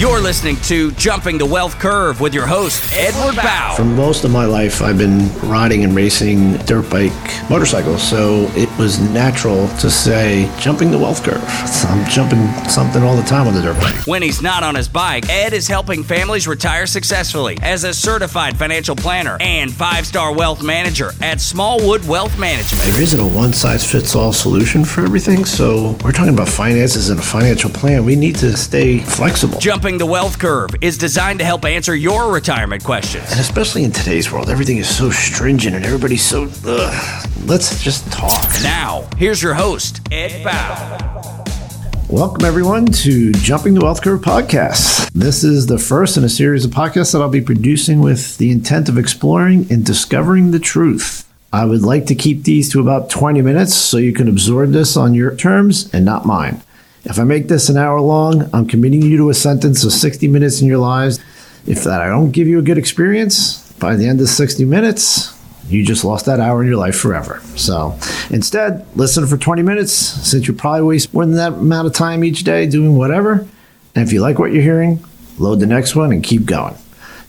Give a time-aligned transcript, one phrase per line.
[0.00, 3.76] You're listening to Jumping the Wealth Curve with your host, Edward Bao.
[3.76, 7.12] For most of my life, I've been riding and racing dirt bike
[7.50, 11.44] motorcycles, so it was natural to say jumping the wealth curve.
[11.86, 14.06] I'm jumping something all the time on the dirt bike.
[14.06, 18.56] When he's not on his bike, Ed is helping families retire successfully as a certified
[18.56, 22.82] financial planner and five star wealth manager at Smallwood Wealth Management.
[22.84, 27.10] There isn't a one size fits all solution for everything, so we're talking about finances
[27.10, 28.06] and a financial plan.
[28.06, 29.58] We need to stay flexible.
[29.58, 33.30] Jumping the Wealth Curve is designed to help answer your retirement questions.
[33.30, 36.50] And especially in today's world, everything is so stringent and everybody's so.
[36.66, 37.28] Ugh.
[37.46, 38.48] Let's just talk.
[38.62, 42.08] Now, here's your host, Ed Bao.
[42.08, 45.10] Welcome, everyone, to Jumping the Wealth Curve podcast.
[45.12, 48.50] This is the first in a series of podcasts that I'll be producing with the
[48.50, 51.26] intent of exploring and discovering the truth.
[51.52, 54.96] I would like to keep these to about 20 minutes so you can absorb this
[54.96, 56.62] on your terms and not mine.
[57.04, 60.28] If I make this an hour long, I'm committing you to a sentence of 60
[60.28, 61.18] minutes in your lives.
[61.66, 65.36] If that I don't give you a good experience, by the end of 60 minutes,
[65.66, 67.40] you just lost that hour in your life forever.
[67.56, 67.98] So
[68.30, 72.22] instead, listen for 20 minutes since you probably waste more than that amount of time
[72.22, 73.46] each day doing whatever.
[73.94, 75.02] And if you like what you're hearing,
[75.38, 76.76] load the next one and keep going.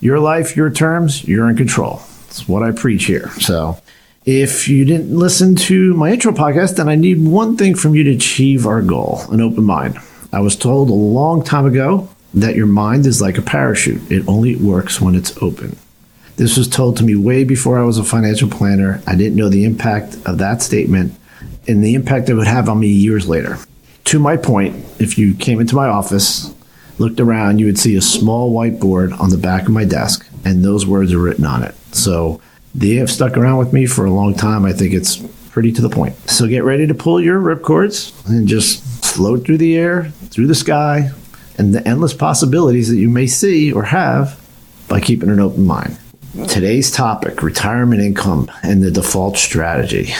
[0.01, 2.01] Your life, your terms, you're in control.
[2.25, 3.29] That's what I preach here.
[3.39, 3.79] So
[4.25, 8.03] if you didn't listen to my intro podcast, then I need one thing from you
[8.03, 9.97] to achieve our goal an open mind.
[10.31, 14.27] I was told a long time ago that your mind is like a parachute, it
[14.27, 15.75] only works when it's open.
[16.37, 19.01] This was told to me way before I was a financial planner.
[19.05, 21.13] I didn't know the impact of that statement
[21.67, 23.57] and the impact it would have on me years later.
[24.05, 26.53] To my point, if you came into my office,
[26.97, 30.63] looked around, you would see a small whiteboard on the back of my desk, and
[30.63, 31.75] those words are written on it.
[31.93, 32.41] So,
[32.73, 34.65] they have stuck around with me for a long time.
[34.65, 35.17] I think it's
[35.49, 36.15] pretty to the point.
[36.29, 40.55] So get ready to pull your ripcords and just float through the air, through the
[40.55, 41.11] sky,
[41.57, 44.39] and the endless possibilities that you may see or have
[44.87, 45.97] by keeping an open mind.
[46.47, 50.13] Today's topic retirement income and the default strategy.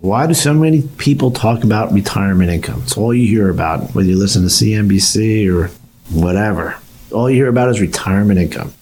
[0.00, 2.82] Why do so many people talk about retirement income?
[2.82, 5.68] It's all you hear about, whether you listen to CNBC or
[6.10, 6.76] whatever.
[7.12, 8.74] All you hear about is retirement income.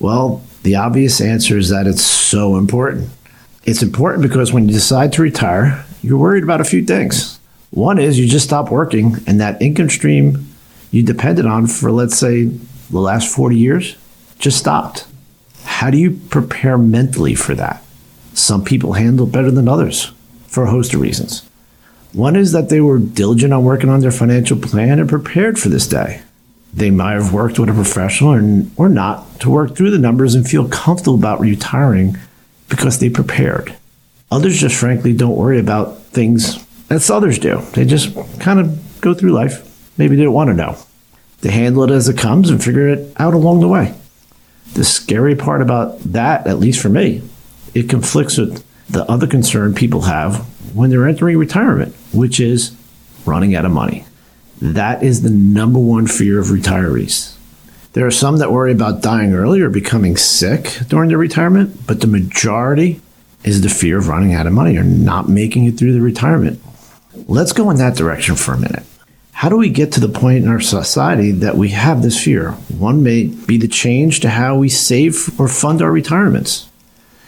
[0.00, 3.08] Well, the obvious answer is that it's so important.
[3.64, 7.38] It's important because when you decide to retire, you're worried about a few things.
[7.70, 10.46] One is you just stop working and that income stream
[10.90, 12.50] you depended on for, let's say,
[12.90, 13.96] the last 40 years
[14.38, 15.06] just stopped.
[15.64, 17.82] How do you prepare mentally for that?
[18.34, 20.12] Some people handle better than others
[20.48, 21.48] for a host of reasons.
[22.12, 25.70] One is that they were diligent on working on their financial plan and prepared for
[25.70, 26.20] this day.
[26.72, 30.34] They might have worked with a professional or, or not to work through the numbers
[30.34, 32.16] and feel comfortable about retiring
[32.68, 33.74] because they prepared.
[34.30, 37.60] Others just frankly don't worry about things as others do.
[37.72, 39.64] They just kind of go through life.
[39.98, 40.76] Maybe they don't want to know.
[41.40, 43.94] They handle it as it comes and figure it out along the way.
[44.74, 47.22] The scary part about that, at least for me,
[47.74, 52.76] it conflicts with the other concern people have when they're entering retirement, which is
[53.24, 54.04] running out of money.
[54.60, 57.36] That is the number one fear of retirees.
[57.92, 62.00] There are some that worry about dying early or becoming sick during their retirement, but
[62.00, 63.00] the majority
[63.44, 66.60] is the fear of running out of money or not making it through the retirement.
[67.26, 68.84] Let's go in that direction for a minute.
[69.32, 72.52] How do we get to the point in our society that we have this fear?
[72.76, 76.68] One may be the change to how we save or fund our retirements.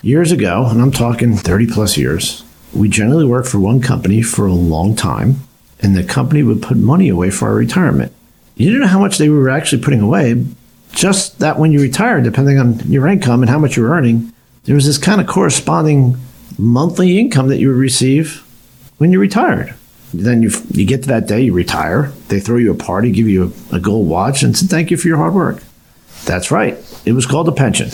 [0.02, 4.46] Years ago, and I'm talking 30 plus years, we generally worked for one company for
[4.46, 5.36] a long time
[5.80, 8.12] and the company would put money away for our retirement.
[8.56, 10.44] You didn't know how much they were actually putting away,
[10.92, 14.32] just that when you retired, depending on your income and how much you were earning,
[14.64, 16.16] there was this kind of corresponding
[16.58, 18.44] monthly income that you would receive
[18.98, 19.74] when you retired.
[20.12, 23.28] Then you, you get to that day, you retire, they throw you a party, give
[23.28, 25.62] you a, a gold watch, and say thank you for your hard work.
[26.24, 26.76] That's right,
[27.06, 27.90] it was called a pension.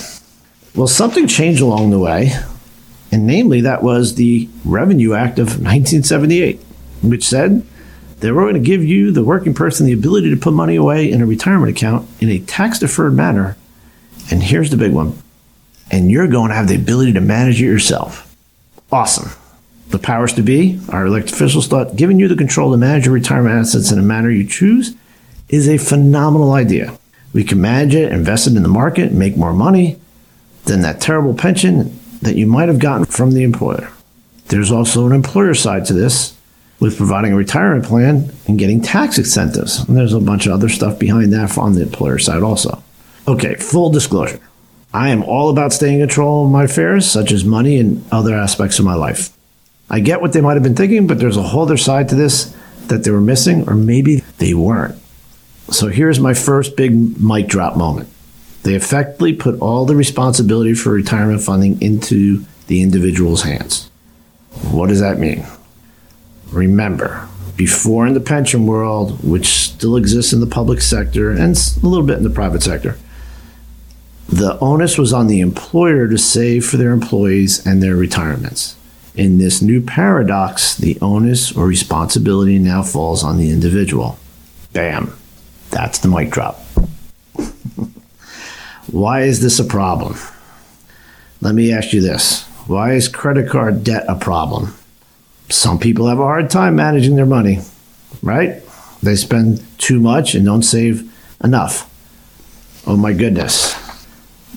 [0.75, 2.33] Well, something changed along the way,
[3.11, 6.59] and namely, that was the Revenue Act of 1978,
[7.03, 7.65] which said
[8.19, 11.11] they were going to give you, the working person, the ability to put money away
[11.11, 13.55] in a retirement account in a tax deferred manner.
[14.31, 15.21] And here's the big one.
[15.91, 18.35] And you're going to have the ability to manage it yourself.
[18.91, 19.31] Awesome.
[19.89, 23.13] The powers to be, our elected officials thought giving you the control to manage your
[23.13, 24.95] retirement assets in a manner you choose
[25.47, 26.97] is a phenomenal idea.
[27.33, 29.99] We can manage it, invest it in the market, make more money
[30.65, 33.91] than that terrible pension that you might have gotten from the employer.
[34.47, 36.36] There's also an employer side to this
[36.79, 39.79] with providing a retirement plan and getting tax incentives.
[39.79, 42.83] And there's a bunch of other stuff behind that on the employer side also.
[43.27, 44.39] Okay, full disclosure.
[44.93, 48.33] I am all about staying in control of my affairs, such as money and other
[48.33, 49.35] aspects of my life.
[49.89, 52.15] I get what they might have been thinking, but there's a whole other side to
[52.15, 52.55] this
[52.87, 54.99] that they were missing, or maybe they weren't.
[55.69, 58.09] So here's my first big mic drop moment.
[58.63, 63.89] They effectively put all the responsibility for retirement funding into the individual's hands.
[64.71, 65.45] What does that mean?
[66.51, 71.85] Remember, before in the pension world, which still exists in the public sector and a
[71.85, 72.97] little bit in the private sector,
[74.29, 78.75] the onus was on the employer to save for their employees and their retirements.
[79.15, 84.19] In this new paradox, the onus or responsibility now falls on the individual.
[84.73, 85.17] Bam.
[85.71, 86.59] That's the mic drop.
[88.91, 90.17] Why is this a problem?
[91.41, 94.75] Let me ask you this Why is credit card debt a problem?
[95.49, 97.59] Some people have a hard time managing their money,
[98.21, 98.61] right?
[99.01, 101.11] They spend too much and don't save
[101.43, 101.89] enough.
[102.85, 103.75] Oh my goodness.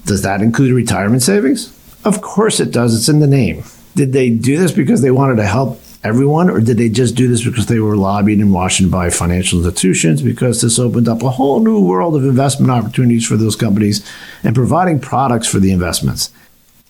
[0.04, 1.76] Does that include retirement savings?
[2.04, 2.96] Of course it does.
[2.96, 3.62] It's in the name.
[3.94, 7.28] Did they do this because they wanted to help everyone, or did they just do
[7.28, 11.30] this because they were lobbied in Washington by financial institutions because this opened up a
[11.30, 14.08] whole new world of investment opportunities for those companies
[14.42, 16.32] and providing products for the investments?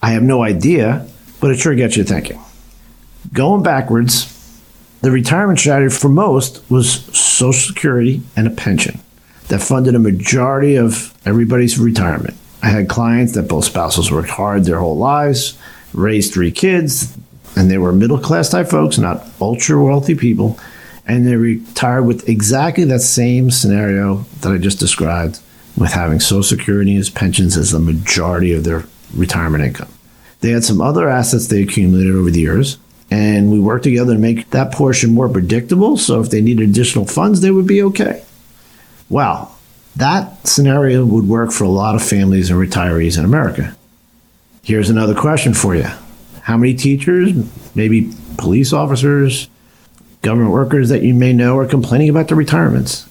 [0.02, 1.06] I have no idea,
[1.40, 2.40] but it sure gets you thinking.
[3.32, 4.36] Going backwards,
[5.02, 9.00] the retirement strategy for most was Social Security and a pension
[9.48, 12.36] that funded a majority of everybody's retirement.
[12.62, 15.56] I had clients that both spouses worked hard their whole lives,
[15.92, 17.16] raised three kids,
[17.56, 20.58] and they were middle class type folks, not ultra wealthy people,
[21.06, 25.40] and they retired with exactly that same scenario that I just described
[25.76, 28.84] with having Social Security as pensions as the majority of their
[29.14, 29.88] retirement income.
[30.40, 32.78] They had some other assets they accumulated over the years,
[33.10, 35.96] and we worked together to make that portion more predictable.
[35.96, 38.24] So if they needed additional funds, they would be okay.
[39.08, 39.56] Well,
[39.96, 43.76] that scenario would work for a lot of families and retirees in America.
[44.62, 45.88] Here's another question for you
[46.42, 47.32] How many teachers,
[47.74, 49.48] maybe police officers,
[50.22, 53.08] government workers that you may know are complaining about their retirements?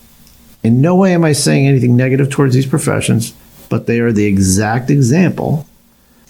[0.63, 3.33] In no way am I saying anything negative towards these professions,
[3.69, 5.65] but they are the exact example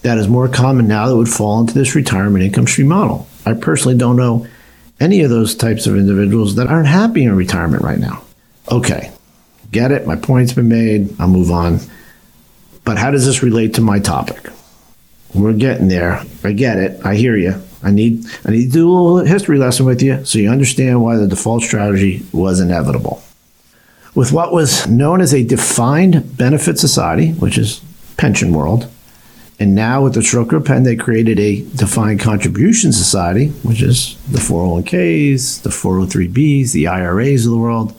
[0.02, 3.28] that is more common now that would fall into this retirement income stream model.
[3.46, 4.48] I personally don't know
[5.00, 8.24] any of those types of individuals that aren't happy in retirement right now.
[8.72, 9.12] Okay,
[9.72, 10.06] get it.
[10.06, 11.20] My point's been made.
[11.20, 11.80] I'll move on.
[12.84, 14.50] But how does this relate to my topic?
[15.34, 16.24] We're getting there.
[16.44, 17.06] I get it.
[17.06, 17.62] I hear you.
[17.82, 21.02] I need I need to do a little history lesson with you so you understand
[21.02, 23.22] why the default strategy was inevitable.
[24.16, 27.82] With what was known as a defined benefit society, which is
[28.18, 28.90] pension world,
[29.60, 34.38] and now with the stroke pen, they created a defined contribution society, which is the
[34.38, 37.94] 401ks, the 403bs, the IRAs of the world.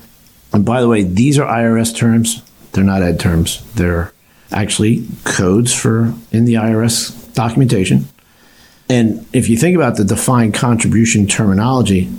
[0.55, 2.43] And by the way, these are IRS terms.
[2.73, 3.63] They're not ed terms.
[3.75, 4.13] They're
[4.51, 8.09] actually codes for in the IRS documentation.
[8.89, 12.11] And if you think about the defined contribution terminology,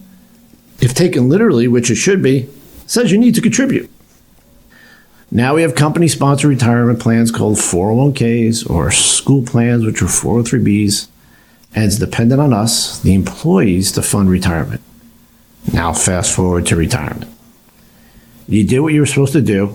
[0.80, 2.48] if taken literally, which it should be,
[2.86, 3.90] says you need to contribute.
[5.34, 11.08] Now we have company sponsored retirement plans called 401ks or school plans, which are 403bs,
[11.74, 14.82] and it's dependent on us, the employees, to fund retirement.
[15.72, 17.32] Now, fast forward to retirement.
[18.48, 19.74] You did what you were supposed to do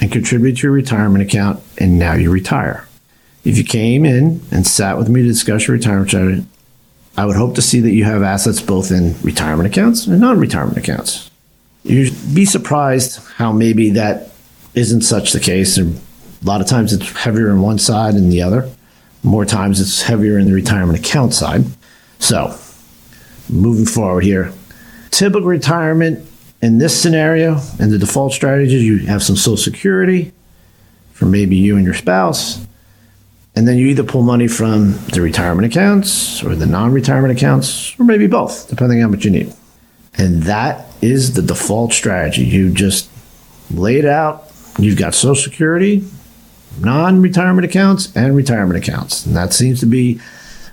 [0.00, 2.88] and contribute to your retirement account, and now you retire.
[3.44, 6.44] If you came in and sat with me to discuss your retirement strategy,
[7.16, 10.40] I would hope to see that you have assets both in retirement accounts and non
[10.40, 11.30] retirement accounts.
[11.84, 14.32] You'd be surprised how maybe that
[14.74, 15.78] isn't such the case.
[15.78, 15.92] A
[16.44, 18.70] lot of times it's heavier on one side than the other.
[19.22, 21.64] More times it's heavier in the retirement account side.
[22.18, 22.56] So,
[23.48, 24.52] moving forward here,
[25.10, 26.28] typical retirement
[26.62, 30.32] in this scenario and the default strategies, you have some Social Security
[31.12, 32.64] for maybe you and your spouse.
[33.56, 37.98] And then you either pull money from the retirement accounts or the non retirement accounts,
[37.98, 39.52] or maybe both, depending on what you need.
[40.16, 42.44] And that is the default strategy.
[42.44, 43.10] You just
[43.72, 44.47] lay it out.
[44.78, 46.04] You've got Social Security,
[46.80, 49.26] non retirement accounts, and retirement accounts.
[49.26, 50.20] And that seems to be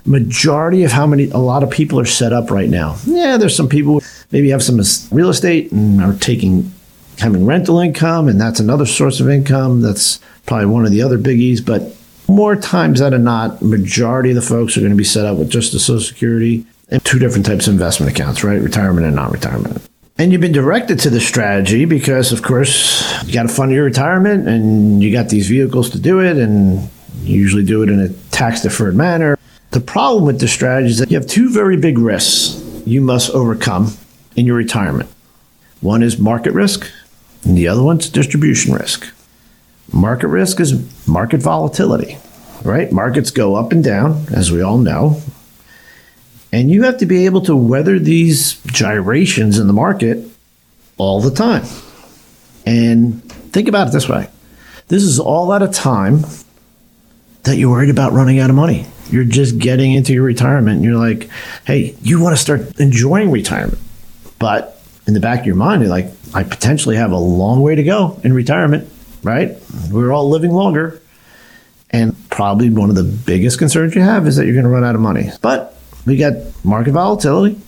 [0.04, 2.96] majority of how many a lot of people are set up right now.
[3.04, 6.72] Yeah, there's some people maybe have some real estate and are taking
[7.18, 9.80] having rental income, and that's another source of income.
[9.80, 11.96] That's probably one of the other biggies, but
[12.28, 15.50] more times than not, majority of the folks are going to be set up with
[15.50, 18.60] just the Social Security and two different types of investment accounts, right?
[18.60, 19.82] Retirement and non-retirement.
[20.18, 23.84] And you've been directed to the strategy because, of course, you got to fund your
[23.84, 26.88] retirement and you got these vehicles to do it, and
[27.22, 29.38] you usually do it in a tax deferred manner.
[29.72, 33.30] The problem with this strategy is that you have two very big risks you must
[33.30, 33.92] overcome
[34.36, 35.10] in your retirement.
[35.82, 36.90] One is market risk,
[37.44, 39.12] and the other one's distribution risk.
[39.92, 42.16] Market risk is market volatility,
[42.64, 42.90] right?
[42.90, 45.20] Markets go up and down, as we all know.
[46.52, 50.26] And you have to be able to weather these gyrations in the market
[50.96, 51.64] all the time.
[52.64, 53.22] And
[53.56, 54.28] Think about it this way
[54.88, 56.26] this is all at a time
[57.44, 58.84] that you're worried about running out of money.
[59.08, 61.30] You're just getting into your retirement and you're like,
[61.64, 63.78] hey, you want to start enjoying retirement.
[64.38, 67.76] But in the back of your mind, you're like, I potentially have a long way
[67.76, 69.56] to go in retirement, right?
[69.90, 71.00] We're all living longer.
[71.88, 74.84] And probably one of the biggest concerns you have is that you're going to run
[74.84, 75.30] out of money.
[75.40, 75.75] But
[76.06, 76.34] we got
[76.64, 77.60] market volatility,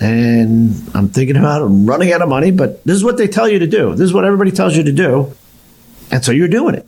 [0.00, 3.60] and I'm thinking about running out of money, but this is what they tell you
[3.60, 3.92] to do.
[3.92, 5.32] This is what everybody tells you to do.
[6.10, 6.86] And so you're doing it.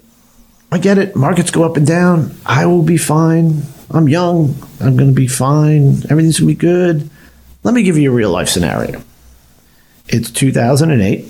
[0.72, 1.14] I get it.
[1.14, 2.34] Markets go up and down.
[2.44, 3.62] I will be fine.
[3.90, 4.56] I'm young.
[4.80, 6.02] I'm going to be fine.
[6.10, 7.08] Everything's going to be good.
[7.62, 9.02] Let me give you a real life scenario.
[10.08, 11.24] It's 2008.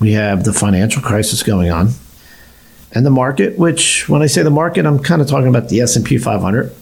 [0.00, 1.90] We have the financial crisis going on.
[2.92, 5.80] And the market, which when I say the market, I'm kind of talking about the
[5.82, 6.74] S&P 500.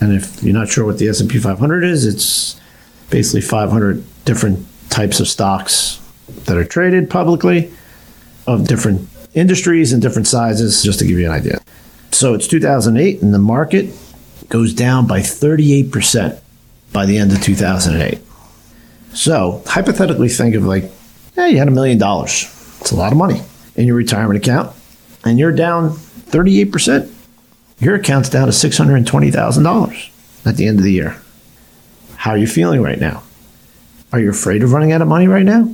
[0.00, 2.60] And if you're not sure what the S&P 500 is, it's
[3.10, 6.00] basically 500 different types of stocks
[6.44, 7.72] that are traded publicly
[8.46, 11.60] of different industries and different sizes, just to give you an idea.
[12.10, 13.90] So it's 2008, and the market
[14.48, 16.38] goes down by 38%
[16.92, 18.20] by the end of 2008.
[19.12, 20.90] So hypothetically, think of like,
[21.36, 22.44] yeah, you had a million dollars.
[22.80, 23.42] It's a lot of money
[23.74, 24.74] in your retirement account,
[25.24, 27.10] and you're down 38%.
[27.80, 31.20] Your account's down to $620,000 at the end of the year.
[32.16, 33.22] How are you feeling right now?
[34.12, 35.68] Are you afraid of running out of money right now?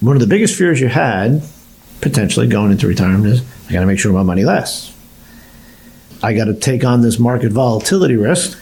[0.00, 1.42] One of the biggest fears you had
[2.00, 4.92] potentially going into retirement is I got to make sure my money lasts.
[6.22, 8.58] I got to take on this market volatility risk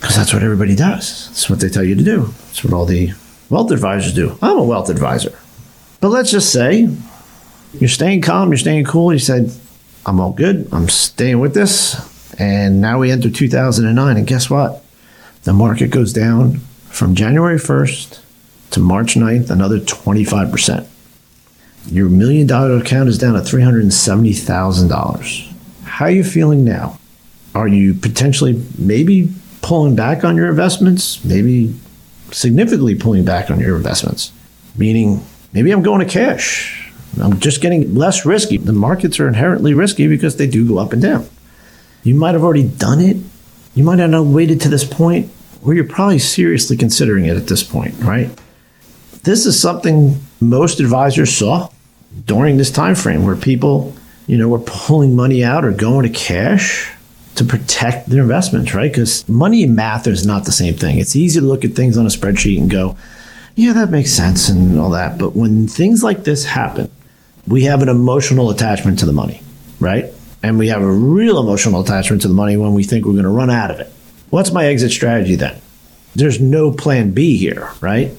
[0.00, 1.28] because that's what everybody does.
[1.28, 2.26] That's what they tell you to do.
[2.46, 3.12] That's what all the
[3.48, 4.38] wealth advisors do.
[4.40, 5.38] I'm a wealth advisor.
[6.00, 6.88] But let's just say
[7.74, 9.12] you're staying calm, you're staying cool.
[9.12, 9.52] You said,
[10.06, 10.68] I'm all good.
[10.72, 12.08] I'm staying with this.
[12.38, 14.16] And now we enter 2009.
[14.16, 14.84] And guess what?
[15.44, 16.56] the market goes down
[16.88, 18.18] from January 1st
[18.72, 20.86] to March 9th, another 25%.
[21.86, 25.52] Your million dollar account is down to $370,000.
[25.84, 26.98] How are you feeling now?
[27.54, 31.24] Are you potentially maybe pulling back on your investments?
[31.24, 31.74] Maybe
[32.32, 34.30] significantly pulling back on your investments?
[34.76, 36.79] Meaning, maybe I'm going to cash.
[37.20, 38.56] I'm just getting less risky.
[38.56, 41.28] The markets are inherently risky because they do go up and down.
[42.02, 43.16] You might have already done it
[43.74, 45.30] you might not have waited to this point,
[45.64, 48.30] or you're probably seriously considering it at this point, right?
[49.22, 51.68] This is something most advisors saw
[52.24, 53.94] during this time frame where people,
[54.26, 56.90] you know, were pulling money out or going to cash
[57.36, 58.90] to protect their investments, right?
[58.90, 60.98] Because money and math is not the same thing.
[60.98, 62.96] It's easy to look at things on a spreadsheet and go,
[63.54, 65.18] yeah, that makes sense and all that.
[65.18, 66.90] But when things like this happen,
[67.46, 69.42] we have an emotional attachment to the money,
[69.78, 70.12] right?
[70.42, 73.24] and we have a real emotional attachment to the money when we think we're going
[73.24, 73.92] to run out of it.
[74.30, 75.60] What's my exit strategy then?
[76.14, 78.12] There's no plan B here, right?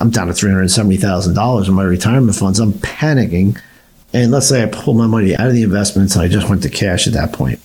[0.00, 2.58] I'm down to $370,000 in my retirement funds.
[2.58, 3.60] I'm panicking.
[4.12, 6.62] And let's say I pull my money out of the investments and I just went
[6.64, 7.60] to cash at that point.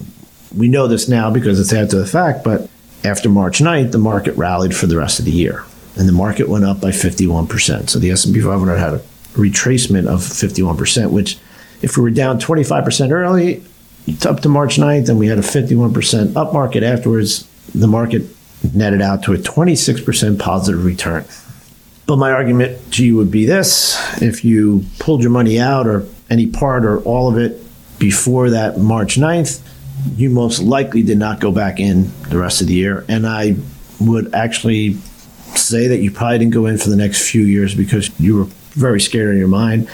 [0.55, 2.69] We know this now because it's after the fact, but
[3.03, 5.63] after March 9th, the market rallied for the rest of the year.
[5.95, 7.89] And the market went up by 51%.
[7.89, 9.01] So the S&P 500 had a
[9.33, 11.37] retracement of 51%, which
[11.81, 13.63] if we were down 25% early,
[14.25, 17.47] up to March 9th, and we had a 51% up market afterwards.
[17.73, 18.23] The market
[18.73, 21.25] netted out to a 26% positive return.
[22.05, 26.07] But my argument to you would be this if you pulled your money out or
[26.29, 27.61] any part or all of it
[27.99, 29.61] before that March 9th,
[30.15, 33.05] you most likely did not go back in the rest of the year.
[33.07, 33.57] And I
[33.99, 34.93] would actually
[35.55, 38.47] say that you probably didn't go in for the next few years because you were
[38.73, 39.89] very scary in your mind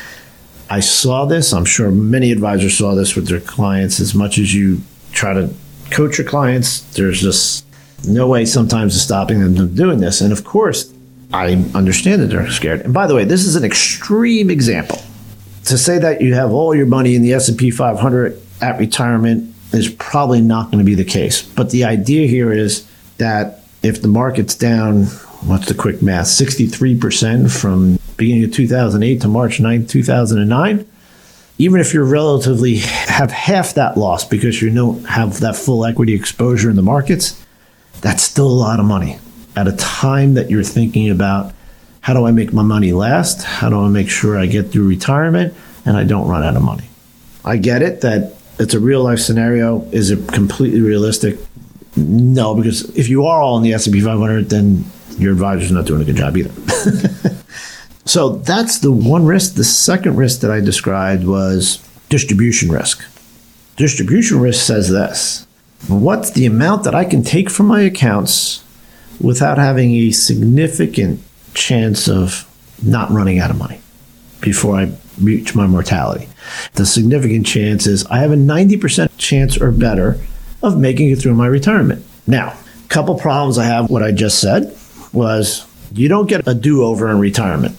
[0.70, 1.54] I saw this.
[1.54, 4.00] I'm sure many advisors saw this with their clients.
[4.00, 5.54] As much as you try to
[5.92, 7.66] coach your clients, there's just
[8.08, 10.22] no way sometimes of stopping them from doing this.
[10.22, 10.92] And of course,
[11.32, 12.82] I understand that they're scared.
[12.82, 15.02] And by the way, this is an extreme example.
[15.66, 19.90] To say that you have all your money in the S&P 500 at retirement is
[19.90, 21.42] probably not going to be the case.
[21.42, 25.06] But the idea here is that if the market's down,
[25.46, 26.28] what's the quick math?
[26.28, 30.88] 63% from beginning of 2008 to March 9, 2009,
[31.58, 36.14] even if you're relatively have half that loss because you don't have that full equity
[36.14, 37.42] exposure in the markets,
[38.02, 39.20] that's still a lot of money
[39.56, 41.54] at a time that you're thinking about
[42.02, 43.44] how do I make my money last?
[43.44, 45.56] How do I make sure I get through retirement
[45.86, 46.88] and I don't run out of money?
[47.44, 49.82] I get it that it's a real life scenario.
[49.92, 51.40] Is it completely realistic?
[51.96, 54.86] No, because if you are all in the S&P 500, then
[55.18, 56.52] your advisor's not doing a good job either.
[58.06, 59.56] So that's the one risk.
[59.56, 61.78] The second risk that I described was
[62.10, 63.04] distribution risk.
[63.76, 65.46] Distribution risk says this
[65.88, 68.64] What's the amount that I can take from my accounts
[69.20, 71.22] without having a significant
[71.54, 72.50] chance of
[72.84, 73.80] not running out of money
[74.42, 76.28] before I reach my mortality.
[76.74, 80.20] The significant chance is I have a 90% chance or better
[80.62, 82.06] of making it through my retirement.
[82.28, 84.76] Now, a couple problems I have what I just said
[85.14, 87.78] was you don't get a do-over in retirement.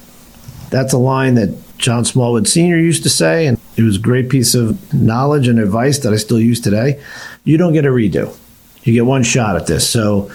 [0.71, 2.79] That's a line that John Smallwood Sr.
[2.79, 6.17] used to say, and it was a great piece of knowledge and advice that I
[6.17, 7.01] still use today.
[7.45, 8.37] You don't get a redo.
[8.83, 9.89] You get one shot at this.
[9.89, 10.31] So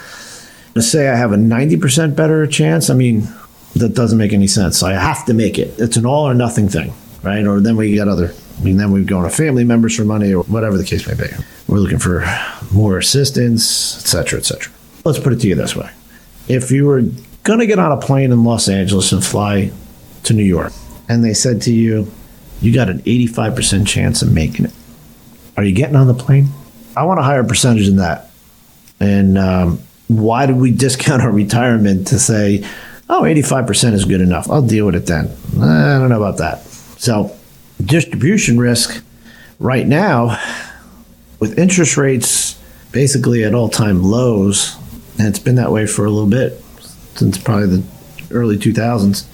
[0.74, 3.28] to say I have a 90% better chance, I mean,
[3.76, 4.84] that doesn't make any sense.
[4.84, 5.74] I have to make it.
[5.80, 7.46] It's an all or nothing thing, right?
[7.46, 10.34] Or then we get other, I mean, then we go to family members for money
[10.34, 11.32] or whatever the case may be.
[11.68, 12.26] We're looking for
[12.72, 14.72] more assistance, et cetera, et cetera.
[15.06, 15.90] Let's put it to you this way.
[16.48, 17.02] If you were
[17.44, 19.72] going to get on a plane in Los Angeles and fly
[20.24, 20.74] to New York,
[21.10, 22.12] and they said to you,
[22.62, 24.74] you got an 85% chance of making it,
[25.58, 26.50] are you getting on the plane?
[26.96, 28.30] I want a higher percentage than that.
[29.00, 32.66] And um, why did we discount our retirement to say,
[33.10, 34.50] oh, 85% is good enough?
[34.50, 35.30] I'll deal with it then.
[35.60, 36.64] I don't know about that.
[37.00, 37.36] So,
[37.84, 39.04] distribution risk
[39.60, 40.40] right now,
[41.40, 42.60] with interest rates
[42.92, 44.78] basically at all time lows,
[45.18, 46.62] and it's been that way for a little bit
[47.16, 47.84] since probably the
[48.32, 49.26] early 2000s.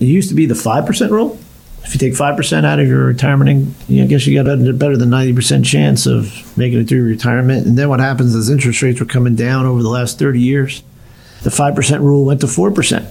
[0.00, 1.38] It used to be the 5% rule.
[1.84, 5.08] If you take 5% out of your retirement, I guess you got a better than
[5.08, 7.66] 90% chance of making it through retirement.
[7.66, 10.82] And then what happens is interest rates were coming down over the last 30 years.
[11.42, 13.06] The 5% rule went to 4%,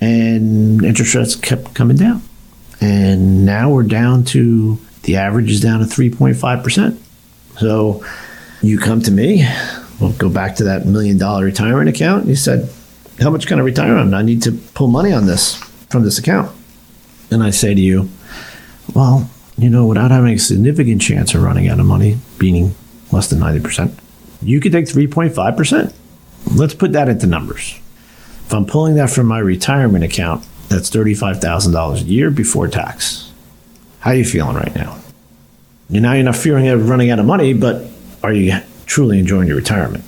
[0.00, 2.22] and interest rates kept coming down.
[2.80, 6.98] And now we're down to the average is down to 3.5%.
[7.60, 8.04] So
[8.62, 9.46] you come to me,
[10.00, 12.26] we'll go back to that million dollar retirement account.
[12.26, 12.68] You said,
[13.20, 14.12] How much can I retire on?
[14.12, 16.50] I need to pull money on this from this account.
[17.30, 18.08] And I say to you,
[18.94, 22.74] Well, you know, without having a significant chance of running out of money, being
[23.12, 23.94] less than 90%,
[24.42, 25.94] you could take 3.5%.
[26.56, 27.78] Let's put that into numbers.
[28.46, 33.30] If I'm pulling that from my retirement account, that's $35,000 a year before tax.
[34.00, 34.98] How are you feeling right now?
[35.88, 37.86] You now you're not fearing of running out of money, but
[38.22, 40.04] are you truly enjoying your retirement?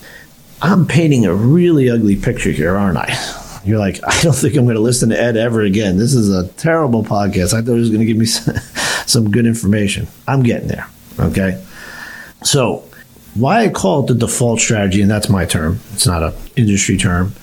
[0.63, 3.15] I'm painting a really ugly picture here, aren't I?
[3.65, 5.97] You're like, I don't think I'm going to listen to Ed ever again.
[5.97, 7.55] This is a terrible podcast.
[7.55, 8.27] I thought he was going to give me
[9.07, 10.07] some good information.
[10.27, 10.89] I'm getting there.
[11.19, 11.63] Okay.
[12.43, 12.85] So,
[13.35, 16.97] why I call it the default strategy, and that's my term, it's not an industry
[16.97, 17.35] term,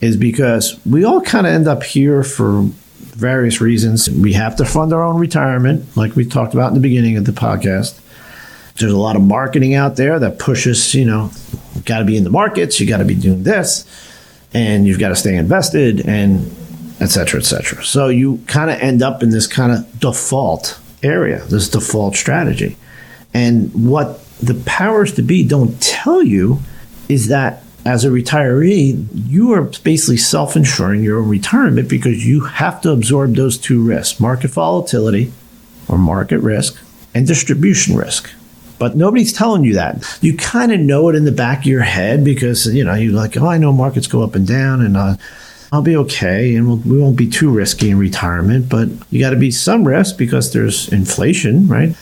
[0.00, 2.62] is because we all kind of end up here for
[3.16, 4.10] various reasons.
[4.10, 7.24] We have to fund our own retirement, like we talked about in the beginning of
[7.24, 8.00] the podcast.
[8.76, 11.30] There's a lot of marketing out there that pushes, you know,
[11.84, 13.86] got to be in the markets, you got to be doing this,
[14.56, 16.50] and you've got to stay invested, and
[16.98, 17.84] et cetera, et cetera.
[17.84, 22.78] So you kind of end up in this kind of default area, this default strategy.
[23.34, 26.60] And what the powers to be don't tell you
[27.06, 32.40] is that as a retiree, you are basically self insuring your own retirement because you
[32.40, 35.32] have to absorb those two risks market volatility
[35.86, 36.82] or market risk
[37.14, 38.30] and distribution risk.
[38.78, 40.18] But nobody's telling you that.
[40.20, 43.12] You kind of know it in the back of your head because, you know, you're
[43.12, 45.16] like, oh, I know markets go up and down and uh,
[45.72, 48.68] I'll be okay and we'll, we won't be too risky in retirement.
[48.68, 51.96] But you got to be some risk because there's inflation, right?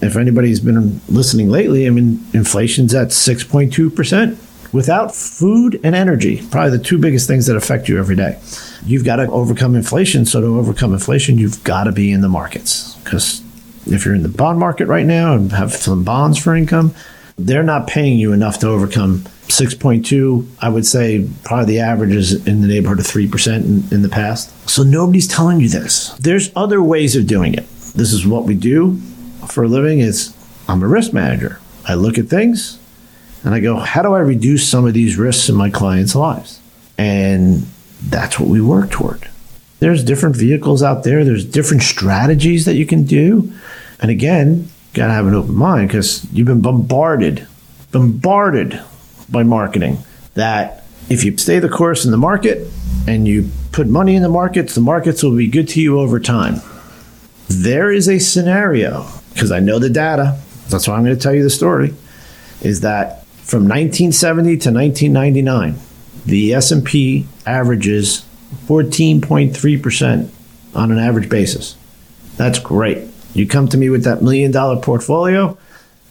[0.00, 6.76] If anybody's been listening lately, I mean, inflation's at 6.2% without food and energy, probably
[6.76, 8.38] the two biggest things that affect you every day.
[8.84, 10.24] You've got to overcome inflation.
[10.24, 12.94] So, to overcome inflation, you've got to be in the markets.
[12.96, 13.42] Because
[13.88, 16.94] if you're in the bond market right now and have some bonds for income,
[17.36, 20.46] they're not paying you enough to overcome 6.2.
[20.60, 24.08] I would say probably the average is in the neighborhood of 3% in, in the
[24.08, 24.68] past.
[24.68, 26.10] So, nobody's telling you this.
[26.14, 27.66] There's other ways of doing it.
[27.94, 29.00] This is what we do
[29.48, 30.34] for a living is
[30.68, 31.60] I'm a risk manager.
[31.86, 32.78] I look at things,
[33.44, 36.60] and I go, how do I reduce some of these risks in my clients' lives?
[36.98, 37.66] And
[38.02, 39.28] that's what we work toward.
[39.80, 43.52] There's different vehicles out there, there's different strategies that you can do.
[44.00, 47.46] And again, got to have an open mind because you've been bombarded,
[47.92, 48.80] bombarded
[49.28, 49.98] by marketing
[50.34, 52.68] that if you stay the course in the market
[53.06, 56.20] and you put money in the markets, the markets will be good to you over
[56.20, 56.60] time.
[57.48, 61.34] There is a scenario, because I know the data, that's why I'm going to tell
[61.34, 61.94] you the story,
[62.60, 65.76] is that from 1970 to 1999,
[66.26, 68.26] the S&P averages
[68.66, 70.30] 14.3%
[70.74, 71.76] on an average basis.
[72.36, 73.08] That's great.
[73.38, 75.56] You come to me with that million dollar portfolio,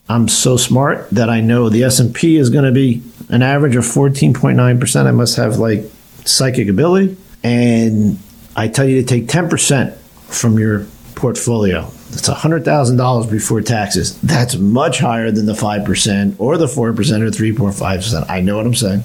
[0.10, 3.84] I'm so smart that I know the S&P is going to be an average of
[3.84, 5.06] 14.9%.
[5.06, 5.84] I must have like
[6.24, 8.18] psychic ability and
[8.56, 10.86] I tell you to take 10% from your
[11.16, 14.20] portfolio That's $100,000 before taxes.
[14.22, 18.30] That's much higher than the 5% or the 4% or 3.5%.
[18.30, 19.04] I know what I'm saying.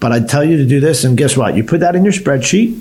[0.00, 1.56] But I tell you to do this, and guess what?
[1.56, 2.80] You put that in your spreadsheet,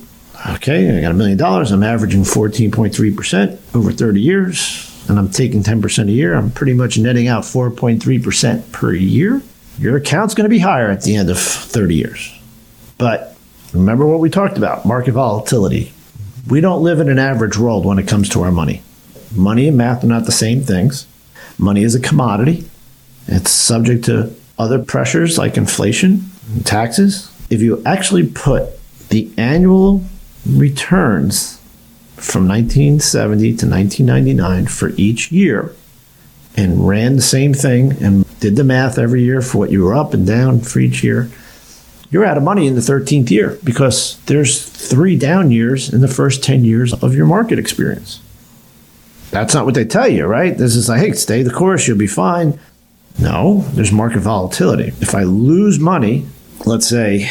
[0.55, 1.71] Okay, I got a million dollars.
[1.71, 6.33] I'm averaging 14.3% over 30 years, and I'm taking 10% a year.
[6.33, 9.41] I'm pretty much netting out 4.3% per year.
[9.79, 12.39] Your account's going to be higher at the end of 30 years.
[12.97, 13.35] But
[13.73, 15.93] remember what we talked about market volatility.
[16.47, 18.81] We don't live in an average world when it comes to our money.
[19.35, 21.07] Money and math are not the same things.
[21.57, 22.65] Money is a commodity,
[23.27, 27.31] it's subject to other pressures like inflation and taxes.
[27.49, 28.69] If you actually put
[29.09, 30.03] the annual
[30.45, 31.59] returns
[32.15, 35.75] from 1970 to 1999 for each year
[36.55, 39.95] and ran the same thing and did the math every year for what you were
[39.95, 41.29] up and down for each year,
[42.11, 46.07] you're out of money in the 13th year because there's three down years in the
[46.07, 48.21] first 10 years of your market experience.
[49.31, 50.55] That's not what they tell you, right?
[50.55, 52.59] This is like, hey, stay the course, you'll be fine.
[53.19, 54.93] No, there's market volatility.
[55.01, 56.27] If I lose money,
[56.65, 57.29] let's say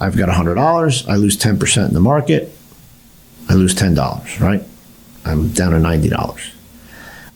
[0.00, 2.52] I've got $100, I lose 10% in the market,
[3.48, 4.62] I lose $10, right?
[5.24, 6.52] I'm down to $90.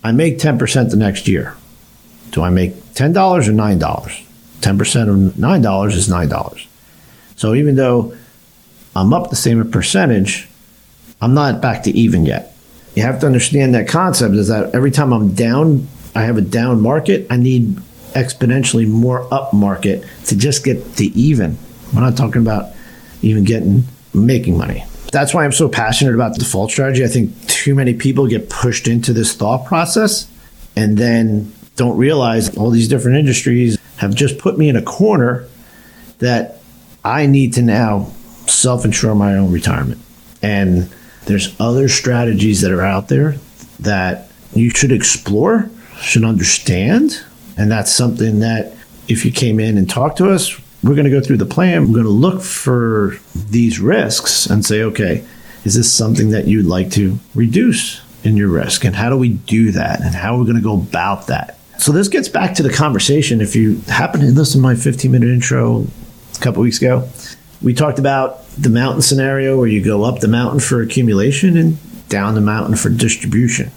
[0.05, 1.57] I make 10% the next year.
[2.31, 4.25] Do I make $10 or $9?
[4.61, 6.67] 10% of $9 is $9.
[7.37, 8.15] So even though
[8.95, 10.49] I'm up the same percentage,
[11.21, 12.55] I'm not back to even yet.
[12.95, 16.43] You have to understand that concept is that every time I'm down, I have a
[16.43, 17.77] down market, I need
[18.13, 21.59] exponentially more up market to just get to even.
[21.95, 22.73] We're not talking about
[23.23, 24.85] even getting making money.
[25.13, 27.05] That's why I'm so passionate about the default strategy.
[27.05, 30.27] I think too many people get pushed into this thought process
[30.75, 35.47] and then don't realize all these different industries have just put me in a corner
[36.19, 36.61] that
[37.05, 38.11] I need to now
[38.47, 40.01] self insure my own retirement.
[40.43, 40.93] And
[41.27, 43.37] there's other strategies that are out there
[43.81, 47.23] that you should explore, should understand.
[47.57, 48.75] And that's something that
[49.09, 51.87] if you came in and talked to us, we're going to go through the plan.
[51.87, 55.25] We're going to look for these risks and say, okay,
[55.65, 58.85] is this something that you'd like to reduce in your risk?
[58.85, 60.01] And how do we do that?
[60.01, 61.59] And how are we going to go about that?
[61.79, 63.41] So this gets back to the conversation.
[63.41, 65.87] If you happen to listen to my 15 minute intro
[66.37, 67.09] a couple weeks ago,
[67.63, 72.09] we talked about the mountain scenario where you go up the mountain for accumulation and
[72.09, 73.71] down the mountain for distribution.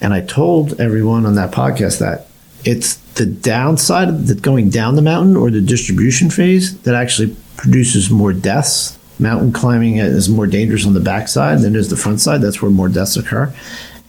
[0.00, 2.28] And I told everyone on that podcast that
[2.66, 7.34] it's the downside of the going down the mountain or the distribution phase that actually
[7.56, 8.98] produces more deaths.
[9.18, 12.42] Mountain climbing is more dangerous on the backside than is the front side.
[12.42, 13.54] That's where more deaths occur.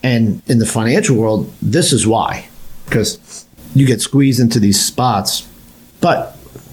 [0.02, 2.48] And in the financial world, this is why,
[2.84, 5.48] because you get squeezed into these spots.
[6.00, 6.32] But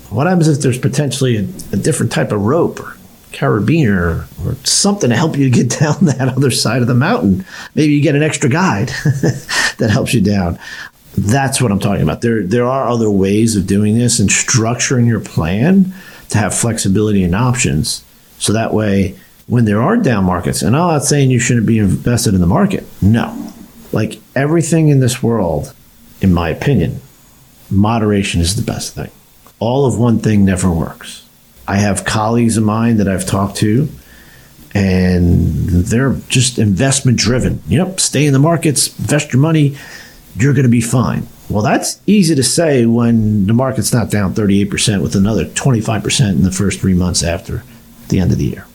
[0.09, 2.97] what happens if there's potentially a, a different type of rope or
[3.31, 7.45] carabiner or something to help you get down that other side of the mountain?
[7.75, 8.87] Maybe you get an extra guide
[9.77, 10.59] that helps you down.
[11.17, 12.21] That's what I'm talking about.
[12.21, 15.93] There, there are other ways of doing this and structuring your plan
[16.29, 18.03] to have flexibility and options.
[18.37, 19.15] So that way,
[19.47, 22.47] when there are down markets, and I'm not saying you shouldn't be invested in the
[22.47, 22.83] market.
[23.01, 23.53] No.
[23.91, 25.73] Like everything in this world,
[26.19, 26.99] in my opinion,
[27.69, 29.11] moderation is the best thing.
[29.59, 31.25] All of one thing never works.
[31.67, 33.87] I have colleagues of mine that I've talked to,
[34.73, 37.61] and they're just investment driven.
[37.67, 39.77] Yep, stay in the markets, invest your money
[40.37, 41.27] you're going to be fine.
[41.49, 46.43] Well, that's easy to say when the market's not down 38% with another 25% in
[46.43, 47.63] the first three months after
[48.09, 48.67] the end of the year.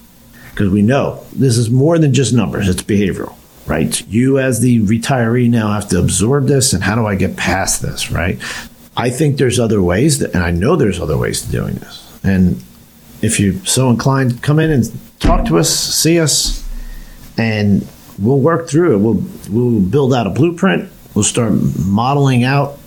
[0.51, 3.35] Because we know this is more than just numbers, it's behavioral,
[3.67, 4.07] right?
[4.09, 7.83] You, as the retiree, now have to absorb this, and how do I get past
[7.83, 8.39] this, right?
[8.97, 12.19] I think there's other ways, that, and I know there's other ways to doing this.
[12.23, 12.63] And
[13.23, 14.85] if you're so inclined, come in and
[15.19, 16.67] talk to us, see us,
[17.37, 17.87] and
[18.19, 18.99] we'll work through it.
[18.99, 21.53] We'll, we'll build out a blueprint We'll start
[21.85, 22.79] modeling out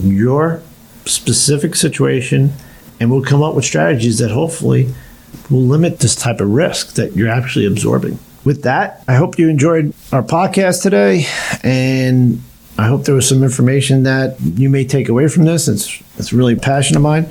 [0.00, 0.62] your
[1.04, 2.54] specific situation
[2.98, 4.94] and we'll come up with strategies that hopefully
[5.50, 8.18] will limit this type of risk that you're actually absorbing.
[8.46, 11.26] With that, I hope you enjoyed our podcast today
[11.62, 12.40] and
[12.78, 15.68] I hope there was some information that you may take away from this.
[15.68, 17.26] It's it's really a passion of mine.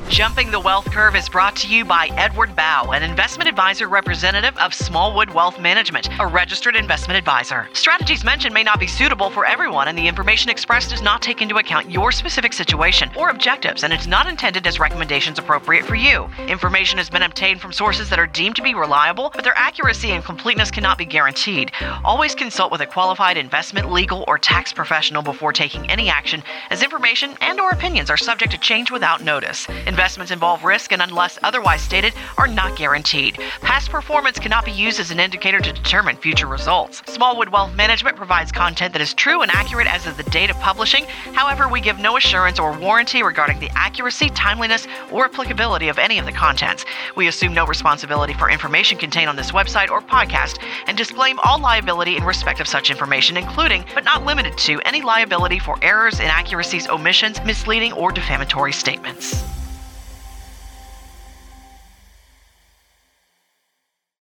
[0.10, 4.56] Jumping the Wealth Curve is brought to you by Edward Bao, an investment advisor representative
[4.58, 7.68] of Smallwood Wealth Management, a registered investment advisor.
[7.74, 11.42] Strategies mentioned may not be suitable for everyone, and the information expressed does not take
[11.42, 15.96] into account your specific situation or objectives, and it's not intended as recommendations appropriate for
[15.96, 16.30] you.
[16.48, 20.12] Information has been obtained from sources that are deemed to be reliable, but their accuracy
[20.12, 21.72] and completeness cannot be guaranteed.
[22.06, 26.84] Always consult with a qualified investment, legal, or tax professional before taking any action, as
[26.84, 29.68] information and or opinions are subject to change without notice.
[29.96, 33.36] Investments involve risk and, unless otherwise stated, are not guaranteed.
[33.62, 37.02] Past performance cannot be used as an indicator to determine future results.
[37.08, 40.60] Smallwood Wealth Management provides content that is true and accurate as of the date of
[40.60, 41.06] publishing.
[41.32, 46.20] However, we give no assurance or warranty regarding the accuracy, timeliness, or applicability of any
[46.20, 46.84] of the contents.
[47.16, 51.58] We assume no responsibility for information contained on this website or podcast and disclaim all
[51.58, 56.20] liability in respect of such information, including, but not limited to, any liability for errors,
[56.20, 59.46] inaccuracies, omissions, misleading, or defamatory statements.